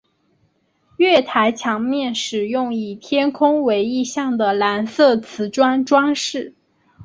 [0.97, 6.55] 月台墙面使用以天空为意象的蓝色磁砖装饰。